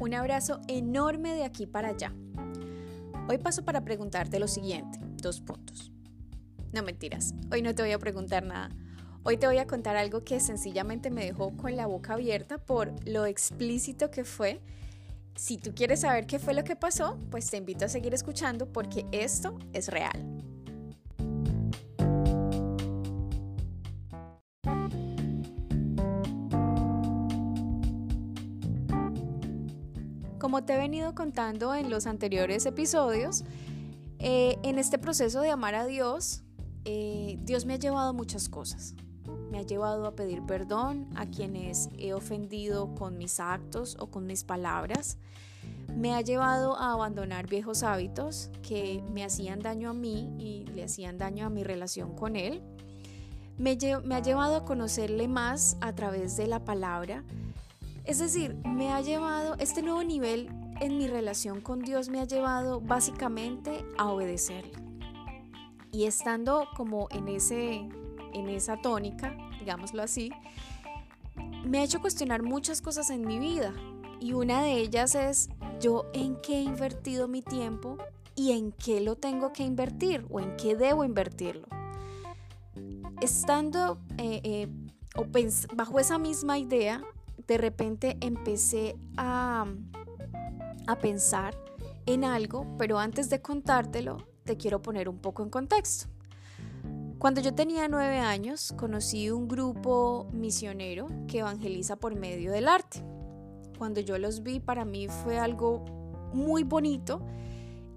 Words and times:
Un 0.00 0.14
abrazo 0.14 0.62
enorme 0.66 1.34
de 1.34 1.44
aquí 1.44 1.66
para 1.66 1.88
allá. 1.88 2.14
Hoy 3.28 3.36
paso 3.36 3.66
para 3.66 3.84
preguntarte 3.84 4.40
lo 4.40 4.48
siguiente, 4.48 4.98
dos 5.18 5.42
puntos. 5.42 5.92
No 6.72 6.82
mentiras, 6.82 7.34
hoy 7.52 7.60
no 7.60 7.74
te 7.74 7.82
voy 7.82 7.92
a 7.92 7.98
preguntar 7.98 8.42
nada. 8.42 8.70
Hoy 9.24 9.36
te 9.36 9.46
voy 9.46 9.58
a 9.58 9.66
contar 9.66 9.96
algo 9.96 10.24
que 10.24 10.40
sencillamente 10.40 11.10
me 11.10 11.26
dejó 11.26 11.54
con 11.54 11.76
la 11.76 11.84
boca 11.84 12.14
abierta 12.14 12.56
por 12.56 12.94
lo 13.06 13.26
explícito 13.26 14.10
que 14.10 14.24
fue. 14.24 14.62
Si 15.36 15.58
tú 15.58 15.74
quieres 15.74 16.00
saber 16.00 16.26
qué 16.26 16.38
fue 16.38 16.54
lo 16.54 16.64
que 16.64 16.76
pasó, 16.76 17.18
pues 17.30 17.50
te 17.50 17.58
invito 17.58 17.84
a 17.84 17.88
seguir 17.88 18.14
escuchando 18.14 18.72
porque 18.72 19.04
esto 19.12 19.58
es 19.74 19.88
real. 19.88 20.39
Como 30.50 30.64
te 30.64 30.74
he 30.74 30.78
venido 30.78 31.14
contando 31.14 31.76
en 31.76 31.90
los 31.90 32.08
anteriores 32.08 32.66
episodios, 32.66 33.44
eh, 34.18 34.58
en 34.64 34.80
este 34.80 34.98
proceso 34.98 35.42
de 35.42 35.50
amar 35.50 35.76
a 35.76 35.86
Dios, 35.86 36.42
eh, 36.84 37.38
Dios 37.42 37.66
me 37.66 37.74
ha 37.74 37.76
llevado 37.76 38.12
muchas 38.14 38.48
cosas. 38.48 38.96
Me 39.52 39.58
ha 39.58 39.62
llevado 39.62 40.06
a 40.06 40.16
pedir 40.16 40.44
perdón 40.46 41.08
a 41.14 41.26
quienes 41.26 41.88
he 41.96 42.14
ofendido 42.14 42.96
con 42.96 43.16
mis 43.16 43.38
actos 43.38 43.96
o 44.00 44.10
con 44.10 44.26
mis 44.26 44.42
palabras. 44.42 45.18
Me 45.94 46.14
ha 46.14 46.20
llevado 46.20 46.76
a 46.76 46.94
abandonar 46.94 47.46
viejos 47.46 47.84
hábitos 47.84 48.50
que 48.66 49.04
me 49.12 49.22
hacían 49.22 49.60
daño 49.60 49.90
a 49.90 49.94
mí 49.94 50.34
y 50.36 50.64
le 50.74 50.82
hacían 50.82 51.16
daño 51.16 51.46
a 51.46 51.50
mi 51.50 51.62
relación 51.62 52.16
con 52.16 52.34
Él. 52.34 52.60
Me 53.56 53.78
ha 54.16 54.20
llevado 54.20 54.56
a 54.56 54.64
conocerle 54.64 55.28
más 55.28 55.76
a 55.80 55.94
través 55.94 56.36
de 56.36 56.48
la 56.48 56.64
palabra 56.64 57.22
es 58.10 58.18
decir, 58.18 58.56
me 58.64 58.92
ha 58.92 59.00
llevado, 59.00 59.54
este 59.60 59.82
nuevo 59.82 60.02
nivel 60.02 60.48
en 60.80 60.98
mi 60.98 61.06
relación 61.06 61.60
con 61.60 61.78
Dios 61.78 62.08
me 62.08 62.18
ha 62.18 62.24
llevado 62.24 62.80
básicamente 62.80 63.84
a 63.98 64.08
obedecerle. 64.08 64.72
Y 65.92 66.06
estando 66.06 66.66
como 66.76 67.06
en, 67.12 67.28
ese, 67.28 67.88
en 68.32 68.48
esa 68.48 68.78
tónica, 68.78 69.36
digámoslo 69.60 70.02
así, 70.02 70.32
me 71.64 71.78
ha 71.78 71.84
hecho 71.84 72.00
cuestionar 72.00 72.42
muchas 72.42 72.82
cosas 72.82 73.10
en 73.10 73.24
mi 73.24 73.38
vida. 73.38 73.72
Y 74.18 74.32
una 74.32 74.60
de 74.60 74.72
ellas 74.72 75.14
es 75.14 75.48
yo 75.78 76.06
en 76.12 76.34
qué 76.40 76.58
he 76.58 76.62
invertido 76.62 77.28
mi 77.28 77.42
tiempo 77.42 77.96
y 78.34 78.50
en 78.50 78.72
qué 78.72 79.00
lo 79.00 79.14
tengo 79.14 79.52
que 79.52 79.62
invertir 79.62 80.26
o 80.30 80.40
en 80.40 80.56
qué 80.56 80.74
debo 80.74 81.04
invertirlo. 81.04 81.68
Estando 83.20 84.00
eh, 84.18 84.40
eh, 84.42 84.68
o 85.14 85.26
bajo 85.76 86.00
esa 86.00 86.18
misma 86.18 86.58
idea, 86.58 87.04
de 87.50 87.58
repente 87.58 88.16
empecé 88.20 88.94
a, 89.16 89.66
a 90.86 90.98
pensar 91.00 91.56
en 92.06 92.22
algo, 92.22 92.64
pero 92.78 93.00
antes 93.00 93.28
de 93.28 93.42
contártelo, 93.42 94.18
te 94.44 94.56
quiero 94.56 94.80
poner 94.82 95.08
un 95.08 95.18
poco 95.18 95.42
en 95.42 95.50
contexto. 95.50 96.06
Cuando 97.18 97.40
yo 97.40 97.52
tenía 97.52 97.88
nueve 97.88 98.20
años, 98.20 98.72
conocí 98.76 99.32
un 99.32 99.48
grupo 99.48 100.28
misionero 100.32 101.08
que 101.26 101.40
evangeliza 101.40 101.96
por 101.96 102.14
medio 102.14 102.52
del 102.52 102.68
arte. 102.68 103.02
Cuando 103.78 103.98
yo 104.00 104.16
los 104.16 104.44
vi, 104.44 104.60
para 104.60 104.84
mí 104.84 105.08
fue 105.08 105.36
algo 105.36 105.84
muy 106.32 106.62
bonito 106.62 107.20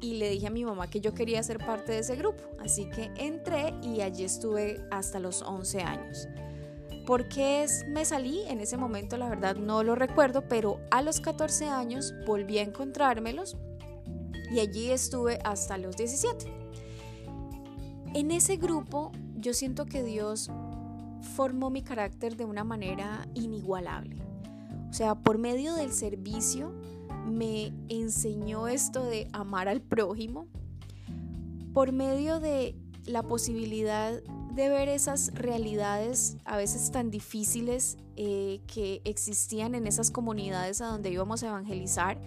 y 0.00 0.14
le 0.14 0.30
dije 0.30 0.46
a 0.46 0.50
mi 0.50 0.64
mamá 0.64 0.88
que 0.88 1.02
yo 1.02 1.12
quería 1.12 1.42
ser 1.42 1.58
parte 1.58 1.92
de 1.92 1.98
ese 1.98 2.16
grupo. 2.16 2.42
Así 2.58 2.88
que 2.88 3.10
entré 3.16 3.74
y 3.82 4.00
allí 4.00 4.24
estuve 4.24 4.82
hasta 4.90 5.18
los 5.20 5.42
11 5.42 5.82
años. 5.82 6.26
¿Por 7.12 7.28
qué 7.28 7.66
me 7.88 8.06
salí? 8.06 8.40
En 8.48 8.58
ese 8.60 8.78
momento 8.78 9.18
la 9.18 9.28
verdad 9.28 9.54
no 9.54 9.82
lo 9.82 9.94
recuerdo, 9.94 10.48
pero 10.48 10.80
a 10.90 11.02
los 11.02 11.20
14 11.20 11.68
años 11.68 12.14
volví 12.26 12.56
a 12.56 12.62
encontrármelos 12.62 13.58
y 14.50 14.60
allí 14.60 14.90
estuve 14.90 15.38
hasta 15.44 15.76
los 15.76 15.94
17. 15.94 16.46
En 18.14 18.30
ese 18.30 18.56
grupo 18.56 19.12
yo 19.36 19.52
siento 19.52 19.84
que 19.84 20.02
Dios 20.02 20.50
formó 21.36 21.68
mi 21.68 21.82
carácter 21.82 22.34
de 22.38 22.46
una 22.46 22.64
manera 22.64 23.28
inigualable. 23.34 24.16
O 24.88 24.94
sea, 24.94 25.14
por 25.14 25.36
medio 25.36 25.74
del 25.74 25.92
servicio 25.92 26.72
me 27.26 27.74
enseñó 27.90 28.68
esto 28.68 29.04
de 29.04 29.28
amar 29.34 29.68
al 29.68 29.82
prójimo, 29.82 30.46
por 31.74 31.92
medio 31.92 32.40
de 32.40 32.74
la 33.04 33.22
posibilidad 33.22 34.18
de 34.54 34.68
ver 34.68 34.88
esas 34.88 35.32
realidades 35.34 36.36
a 36.44 36.56
veces 36.56 36.90
tan 36.90 37.10
difíciles 37.10 37.96
eh, 38.16 38.60
que 38.66 39.00
existían 39.04 39.74
en 39.74 39.86
esas 39.86 40.10
comunidades 40.10 40.80
a 40.80 40.86
donde 40.86 41.10
íbamos 41.10 41.42
a 41.42 41.48
evangelizar, 41.48 42.18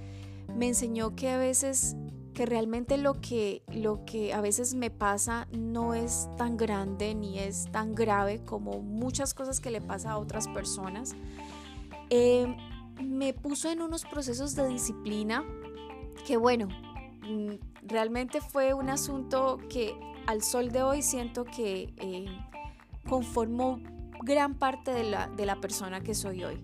me 0.56 0.68
enseñó 0.68 1.16
que 1.16 1.30
a 1.30 1.38
veces 1.38 1.96
que 2.34 2.46
realmente 2.46 2.98
lo 2.98 3.22
que, 3.22 3.64
lo 3.74 4.04
que 4.06 4.34
a 4.34 4.42
veces 4.42 4.74
me 4.76 4.90
pasa 4.90 5.48
no 5.52 5.94
es 5.94 6.28
tan 6.38 6.58
grande 6.58 7.16
ni 7.16 7.40
es 7.40 7.72
tan 7.72 7.96
grave 7.96 8.44
como 8.44 8.82
muchas 8.82 9.34
cosas 9.34 9.62
que 9.62 9.72
le 9.72 9.80
pasa 9.80 10.12
a 10.12 10.18
otras 10.18 10.48
personas. 10.50 11.16
Eh, 12.10 12.54
me 13.02 13.34
puso 13.34 13.70
en 13.70 13.82
unos 13.82 14.04
procesos 14.04 14.54
de 14.56 14.68
disciplina 14.68 15.46
que 16.28 16.38
bueno, 16.38 16.68
mm, 17.22 17.54
realmente 17.84 18.42
fue 18.42 18.74
un 18.74 18.90
asunto 18.90 19.58
que 19.70 19.96
al 20.28 20.42
sol 20.42 20.72
de 20.72 20.84
hoy 20.84 21.02
siento 21.02 21.46
que 21.46 21.94
eh, 21.98 22.26
conformó 23.08 23.80
gran 24.24 24.56
parte 24.56 24.92
de 24.92 25.04
la, 25.04 25.28
de 25.28 25.46
la 25.46 25.60
persona 25.62 26.02
que 26.02 26.16
soy 26.16 26.44
hoy. 26.44 26.62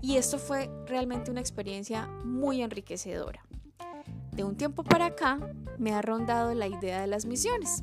Y 0.00 0.16
esto 0.16 0.38
fue 0.38 0.70
realmente 0.86 1.30
una 1.30 1.40
experiencia 1.40 2.06
muy 2.24 2.62
enriquecedora. 2.62 3.44
De 4.32 4.44
un 4.44 4.56
tiempo 4.56 4.84
para 4.84 5.06
acá 5.06 5.38
me 5.78 5.92
ha 5.92 6.02
rondado 6.02 6.54
la 6.54 6.66
idea 6.66 7.00
de 7.00 7.06
las 7.06 7.24
misiones. 7.24 7.82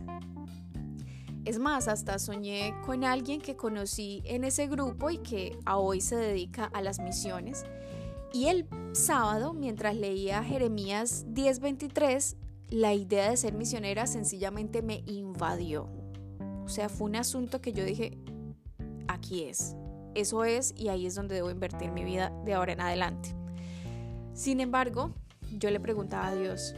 Es 1.46 1.58
más, 1.58 1.88
hasta 1.88 2.20
soñé 2.20 2.76
con 2.86 3.04
alguien 3.04 3.42
que 3.42 3.56
conocí 3.56 4.22
en 4.26 4.44
ese 4.44 4.68
grupo 4.68 5.10
y 5.10 5.18
que 5.18 5.58
a 5.66 5.78
hoy 5.78 6.02
se 6.02 6.16
dedica 6.16 6.66
a 6.66 6.81
las 6.81 7.00
misiones. 7.00 7.66
Y 8.31 8.48
el 8.48 8.68
sábado, 8.94 9.54
mientras 9.54 9.96
leía 9.96 10.44
Jeremías 10.44 11.26
10:23, 11.28 12.36
la 12.72 12.94
idea 12.94 13.30
de 13.30 13.36
ser 13.36 13.54
misionera 13.54 14.08
sencillamente 14.08 14.82
me 14.82 15.04
invadió. 15.06 15.90
O 16.64 16.70
sea, 16.70 16.88
fue 16.88 17.09
un 17.09 17.18
asunto 17.18 17.62
que 17.62 17.74
yo 17.74 17.84
dije, 17.84 18.18
aquí 19.09 19.44
es, 19.44 19.76
eso 20.16 20.46
es 20.46 20.74
y 20.78 20.88
ahí 20.88 21.06
es 21.06 21.14
donde 21.14 21.36
debo 21.36 21.52
invertir 21.52 21.92
mi 21.92 22.06
vida 22.06 22.31
de 22.46 22.54
ahora 22.54 22.72
en 22.72 22.80
adelante. 22.80 23.36
Sin 24.34 24.62
embargo, 24.62 25.14
yo 25.60 25.70
le 25.70 25.81
preguntaba 25.81 26.30
a 26.30 26.36
Dios, 26.36 26.74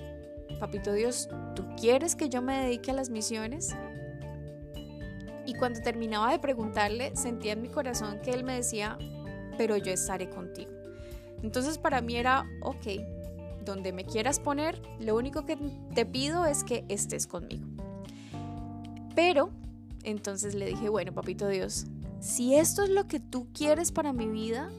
Papito 0.59 0.93
Dios, 0.93 1.29
¿tú 1.55 1.63
quieres 1.79 2.15
que 2.15 2.27
yo 2.27 2.41
me 2.41 2.57
dedique 2.57 2.89
a 2.89 2.95
las 2.95 3.11
misiones? 3.11 3.75
Y 5.45 5.53
cuando 5.53 5.81
terminaba 5.81 6.31
de 6.31 6.39
preguntarle, 6.39 7.15
sentía 7.15 7.53
en 7.53 7.61
mi 7.61 7.69
corazón 7.69 8.19
que 8.23 8.31
él 8.31 8.43
me 8.43 8.55
decía, 8.55 8.97
pero 9.59 9.77
yo 9.77 9.91
estaré 9.91 10.27
contigo. 10.31 10.71
Entonces 11.43 11.77
para 11.77 12.01
mí 12.01 12.15
era, 12.15 12.45
ok, 12.63 12.87
donde 13.65 13.93
me 13.93 14.05
quieras 14.05 14.39
poner, 14.39 14.81
lo 14.99 15.15
único 15.15 15.45
que 15.45 15.57
te 15.93 16.05
pido 16.05 16.45
es 16.45 16.63
que 16.63 16.85
estés 16.89 17.27
conmigo. 17.27 17.67
Pero 19.15 19.49
entonces 20.03 20.55
le 20.55 20.67
dije, 20.67 20.89
bueno, 20.89 21.13
papito 21.13 21.47
Dios, 21.47 21.85
si 22.19 22.55
esto 22.55 22.83
es 22.83 22.89
lo 22.89 23.07
que 23.07 23.19
tú 23.19 23.47
quieres 23.53 23.91
para 23.91 24.13
mi 24.13 24.27
vida, 24.27 24.69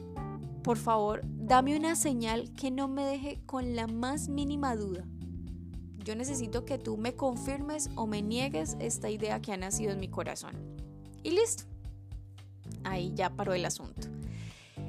por 0.63 0.77
favor, 0.77 1.21
dame 1.25 1.77
una 1.77 1.95
señal 1.95 2.51
que 2.53 2.71
no 2.71 2.87
me 2.87 3.05
deje 3.05 3.39
con 3.45 3.75
la 3.75 3.87
más 3.87 4.29
mínima 4.29 4.75
duda. 4.75 5.05
Yo 6.03 6.15
necesito 6.15 6.65
que 6.65 6.77
tú 6.77 6.97
me 6.97 7.15
confirmes 7.15 7.89
o 7.95 8.07
me 8.07 8.21
niegues 8.21 8.77
esta 8.79 9.09
idea 9.09 9.41
que 9.41 9.53
ha 9.53 9.57
nacido 9.57 9.91
en 9.91 9.99
mi 9.99 10.07
corazón. 10.07 10.55
Y 11.23 11.31
listo. 11.31 11.63
Ahí 12.83 13.11
ya 13.15 13.29
paró 13.29 13.53
el 13.53 13.65
asunto. 13.65 14.07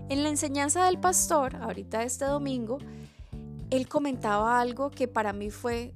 En 0.09 0.23
la 0.23 0.29
enseñanza 0.29 0.85
del 0.85 0.99
pastor, 0.99 1.57
ahorita 1.57 2.03
este 2.03 2.27
domingo, 2.27 2.79
él 3.71 3.89
comentaba 3.89 4.61
algo 4.61 4.91
que 4.91 5.09
para 5.09 5.33
mí 5.33 5.51
fue, 5.51 5.95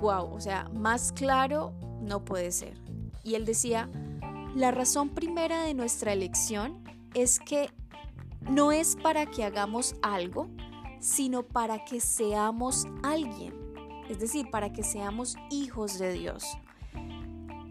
wow, 0.00 0.32
o 0.32 0.40
sea, 0.40 0.68
más 0.72 1.12
claro 1.12 1.72
no 2.00 2.24
puede 2.24 2.52
ser. 2.52 2.80
Y 3.24 3.34
él 3.34 3.44
decía, 3.44 3.90
la 4.54 4.70
razón 4.70 5.10
primera 5.10 5.62
de 5.64 5.74
nuestra 5.74 6.12
elección 6.12 6.82
es 7.14 7.38
que 7.38 7.70
no 8.48 8.72
es 8.72 8.96
para 8.96 9.26
que 9.26 9.44
hagamos 9.44 9.94
algo, 10.02 10.48
sino 11.00 11.42
para 11.42 11.84
que 11.84 12.00
seamos 12.00 12.86
alguien, 13.02 13.54
es 14.08 14.18
decir, 14.18 14.50
para 14.50 14.72
que 14.72 14.82
seamos 14.82 15.36
hijos 15.50 15.98
de 15.98 16.12
Dios. 16.12 16.44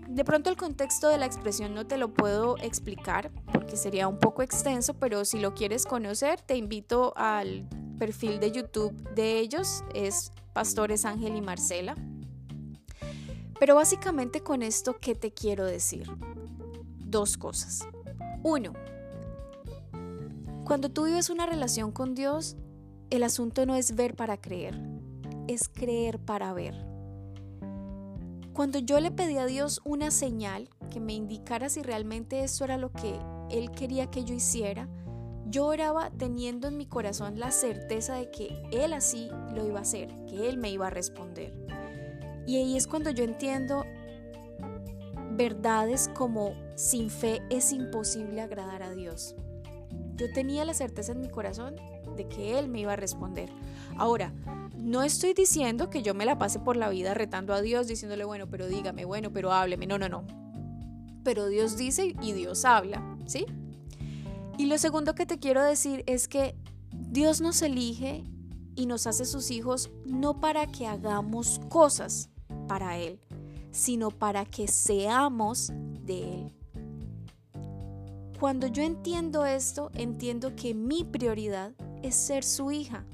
De 0.07 0.25
pronto 0.25 0.49
el 0.49 0.57
contexto 0.57 1.07
de 1.07 1.17
la 1.17 1.27
expresión 1.27 1.73
no 1.75 1.85
te 1.85 1.97
lo 1.97 2.13
puedo 2.13 2.57
explicar 2.57 3.31
porque 3.53 3.77
sería 3.77 4.07
un 4.07 4.17
poco 4.17 4.41
extenso, 4.41 4.95
pero 4.95 5.23
si 5.23 5.39
lo 5.39 5.53
quieres 5.53 5.85
conocer, 5.85 6.41
te 6.41 6.55
invito 6.57 7.13
al 7.15 7.67
perfil 7.99 8.39
de 8.39 8.51
YouTube 8.51 8.93
de 9.13 9.37
ellos, 9.37 9.83
es 9.93 10.31
Pastores 10.53 11.05
Ángel 11.05 11.35
y 11.35 11.41
Marcela. 11.41 11.95
Pero 13.59 13.75
básicamente 13.75 14.41
con 14.41 14.63
esto, 14.63 14.97
¿qué 14.99 15.13
te 15.13 15.31
quiero 15.31 15.65
decir? 15.65 16.09
Dos 16.97 17.37
cosas. 17.37 17.85
Uno, 18.41 18.73
cuando 20.63 20.89
tú 20.89 21.05
vives 21.05 21.29
una 21.29 21.45
relación 21.45 21.91
con 21.91 22.15
Dios, 22.15 22.55
el 23.09 23.23
asunto 23.23 23.65
no 23.65 23.75
es 23.75 23.95
ver 23.95 24.15
para 24.15 24.39
creer, 24.39 24.79
es 25.47 25.67
creer 25.67 26.19
para 26.19 26.53
ver. 26.53 26.75
Cuando 28.53 28.79
yo 28.79 28.99
le 28.99 29.11
pedí 29.11 29.37
a 29.37 29.45
Dios 29.45 29.81
una 29.83 30.11
señal 30.11 30.69
que 30.89 30.99
me 30.99 31.13
indicara 31.13 31.69
si 31.69 31.81
realmente 31.81 32.43
eso 32.43 32.63
era 32.63 32.77
lo 32.77 32.91
que 32.91 33.19
Él 33.49 33.71
quería 33.71 34.11
que 34.11 34.23
yo 34.23 34.33
hiciera, 34.33 34.87
yo 35.49 35.65
oraba 35.65 36.11
teniendo 36.11 36.67
en 36.67 36.77
mi 36.77 36.85
corazón 36.85 37.39
la 37.39 37.51
certeza 37.51 38.15
de 38.15 38.29
que 38.29 38.61
Él 38.71 38.93
así 38.93 39.29
lo 39.53 39.65
iba 39.65 39.79
a 39.79 39.81
hacer, 39.81 40.09
que 40.27 40.47
Él 40.47 40.57
me 40.57 40.69
iba 40.69 40.87
a 40.87 40.91
responder. 40.91 41.53
Y 42.45 42.57
ahí 42.57 42.77
es 42.77 42.87
cuando 42.87 43.09
yo 43.11 43.23
entiendo 43.23 43.85
verdades 45.31 46.09
como 46.15 46.53
sin 46.75 47.09
fe 47.09 47.41
es 47.49 47.71
imposible 47.71 48.41
agradar 48.41 48.83
a 48.83 48.93
Dios. 48.93 49.35
Yo 50.15 50.31
tenía 50.33 50.65
la 50.65 50.73
certeza 50.73 51.13
en 51.13 51.21
mi 51.21 51.29
corazón 51.29 51.75
de 52.15 52.27
que 52.27 52.59
Él 52.59 52.67
me 52.67 52.81
iba 52.81 52.93
a 52.93 52.97
responder. 52.97 53.49
Ahora, 53.97 54.33
no 54.75 55.03
estoy 55.03 55.33
diciendo 55.33 55.89
que 55.89 56.01
yo 56.01 56.13
me 56.13 56.25
la 56.25 56.37
pase 56.37 56.59
por 56.59 56.75
la 56.75 56.89
vida 56.89 57.13
retando 57.13 57.53
a 57.53 57.61
Dios, 57.61 57.87
diciéndole, 57.87 58.25
bueno, 58.25 58.47
pero 58.47 58.67
dígame, 58.67 59.05
bueno, 59.05 59.31
pero 59.31 59.51
hábleme. 59.51 59.87
No, 59.87 59.97
no, 59.97 60.09
no. 60.09 60.25
Pero 61.23 61.47
Dios 61.47 61.77
dice 61.77 62.15
y 62.21 62.33
Dios 62.33 62.65
habla, 62.65 63.17
¿sí? 63.25 63.45
Y 64.59 64.65
lo 64.65 64.77
segundo 64.77 65.15
que 65.15 65.25
te 65.25 65.39
quiero 65.39 65.63
decir 65.63 66.03
es 66.05 66.27
que 66.27 66.53
Dios 66.91 67.39
nos 67.39 67.61
elige 67.61 68.25
y 68.75 68.87
nos 68.87 69.07
hace 69.07 69.23
sus 69.23 69.51
hijos 69.51 69.89
no 70.03 70.41
para 70.41 70.67
que 70.67 70.85
hagamos 70.85 71.61
cosas 71.69 72.29
para 72.67 72.97
Él, 72.97 73.21
sino 73.71 74.11
para 74.11 74.43
que 74.43 74.67
seamos 74.67 75.71
de 76.01 76.33
Él. 76.33 76.53
Cuando 78.37 78.67
yo 78.67 78.83
entiendo 78.83 79.45
esto, 79.45 79.91
entiendo 79.93 80.53
que 80.57 80.73
mi 80.73 81.05
prioridad 81.05 81.71
es 82.03 82.15
ser 82.15 82.43
su 82.43 82.69
hija 82.69 83.05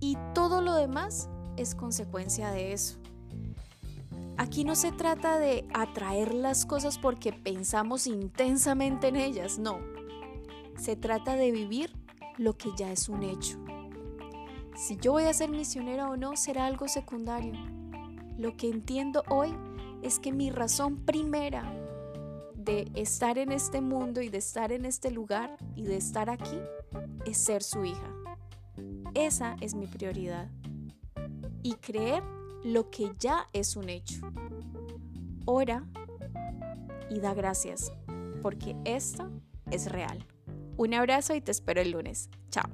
y 0.00 0.16
todo 0.34 0.62
lo 0.62 0.74
demás 0.74 1.28
es 1.58 1.74
consecuencia 1.74 2.52
de 2.52 2.72
eso. 2.72 2.96
Aquí 4.38 4.64
no 4.64 4.74
se 4.74 4.92
trata 4.92 5.38
de 5.38 5.68
atraer 5.74 6.32
las 6.32 6.64
cosas 6.64 6.96
porque 6.96 7.34
pensamos 7.34 8.06
intensamente 8.06 9.08
en 9.08 9.16
ellas, 9.16 9.58
no. 9.58 9.99
Se 10.80 10.96
trata 10.96 11.36
de 11.36 11.50
vivir 11.50 11.92
lo 12.38 12.56
que 12.56 12.70
ya 12.74 12.90
es 12.90 13.10
un 13.10 13.22
hecho. 13.22 13.58
Si 14.74 14.96
yo 14.96 15.12
voy 15.12 15.24
a 15.24 15.34
ser 15.34 15.50
misionera 15.50 16.08
o 16.08 16.16
no 16.16 16.38
será 16.38 16.64
algo 16.64 16.88
secundario. 16.88 17.52
Lo 18.38 18.56
que 18.56 18.70
entiendo 18.70 19.22
hoy 19.28 19.54
es 20.00 20.18
que 20.18 20.32
mi 20.32 20.50
razón 20.50 21.04
primera 21.04 21.70
de 22.54 22.90
estar 22.94 23.36
en 23.36 23.52
este 23.52 23.82
mundo 23.82 24.22
y 24.22 24.30
de 24.30 24.38
estar 24.38 24.72
en 24.72 24.86
este 24.86 25.10
lugar 25.10 25.58
y 25.76 25.82
de 25.82 25.98
estar 25.98 26.30
aquí 26.30 26.58
es 27.26 27.36
ser 27.36 27.62
su 27.62 27.84
hija. 27.84 28.14
Esa 29.12 29.56
es 29.60 29.74
mi 29.74 29.86
prioridad. 29.86 30.50
Y 31.62 31.74
creer 31.74 32.22
lo 32.64 32.90
que 32.90 33.12
ya 33.18 33.50
es 33.52 33.76
un 33.76 33.90
hecho. 33.90 34.22
Ora 35.44 35.86
y 37.10 37.20
da 37.20 37.34
gracias, 37.34 37.92
porque 38.40 38.74
esto 38.86 39.28
es 39.70 39.92
real. 39.92 40.26
Un 40.80 40.94
abrazo 40.94 41.34
y 41.34 41.42
te 41.42 41.50
espero 41.50 41.82
el 41.82 41.90
lunes. 41.90 42.30
Chao. 42.50 42.64